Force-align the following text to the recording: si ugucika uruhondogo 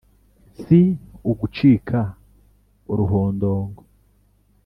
si 0.61 0.81
ugucika 1.31 1.99
uruhondogo 2.91 3.81